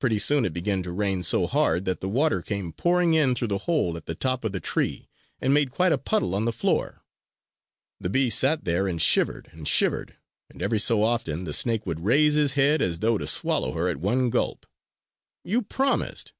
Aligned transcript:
Pretty 0.00 0.18
soon 0.18 0.46
it 0.46 0.54
began 0.54 0.82
to 0.82 0.90
rain 0.92 1.22
so 1.22 1.46
hard 1.46 1.84
that 1.84 2.00
the 2.00 2.08
water 2.08 2.40
came 2.40 2.72
pouring 2.72 3.12
in 3.12 3.34
through 3.34 3.48
the 3.48 3.58
hole 3.68 3.98
at 3.98 4.06
the 4.06 4.14
top 4.14 4.42
of 4.42 4.52
the 4.52 4.60
tree 4.60 5.10
and 5.42 5.52
made 5.52 5.70
quite 5.70 5.92
a 5.92 5.98
puddle 5.98 6.34
on 6.34 6.46
the 6.46 6.54
floor. 6.54 7.02
The 8.00 8.08
bee 8.08 8.30
sat 8.30 8.64
there 8.64 8.88
and 8.88 8.98
shivered 8.98 9.48
and 9.52 9.68
shivered; 9.68 10.16
and 10.48 10.62
every 10.62 10.78
so 10.80 11.02
often 11.02 11.44
the 11.44 11.52
snake 11.52 11.84
would 11.84 12.00
raise 12.00 12.32
his 12.32 12.52
head 12.54 12.80
as 12.80 13.00
though 13.00 13.18
to 13.18 13.26
swallow 13.26 13.72
her 13.72 13.88
at 13.90 13.98
one 13.98 14.30
gulp. 14.30 14.64
"You 15.44 15.60
promised! 15.60 16.32